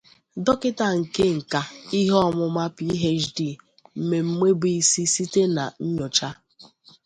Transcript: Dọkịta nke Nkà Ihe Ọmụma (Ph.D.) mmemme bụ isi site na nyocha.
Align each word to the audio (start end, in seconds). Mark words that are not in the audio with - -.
Dọkịta 0.45 0.87
nke 0.99 1.23
Nkà 1.37 1.61
Ihe 1.97 2.15
Ọmụma 2.27 2.63
(Ph.D.) 2.77 3.37
mmemme 3.99 4.47
bụ 4.59 4.67
isi 4.79 5.03
site 5.13 5.43
na 5.55 5.63
nyocha. 5.95 6.29